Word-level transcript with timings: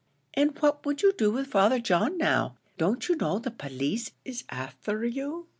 "And 0.33 0.57
what 0.57 0.83
would 0.83 1.03
you 1.03 1.13
do 1.13 1.29
with 1.31 1.45
Father 1.45 1.79
John, 1.79 2.17
now? 2.17 2.57
Don't 2.79 3.07
you 3.07 3.15
know 3.15 3.37
the 3.37 3.51
police 3.51 4.09
is 4.25 4.43
afther 4.49 5.05
you?" 5.05 5.47